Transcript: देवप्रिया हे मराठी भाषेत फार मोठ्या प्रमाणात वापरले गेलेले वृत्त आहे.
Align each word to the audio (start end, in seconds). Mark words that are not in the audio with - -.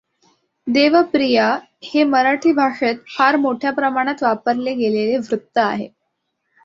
देवप्रिया 0.67 1.49
हे 1.83 2.03
मराठी 2.03 2.53
भाषेत 2.53 3.03
फार 3.17 3.35
मोठ्या 3.37 3.71
प्रमाणात 3.71 4.23
वापरले 4.23 4.73
गेलेले 4.75 5.17
वृत्त 5.19 5.57
आहे. 5.57 5.87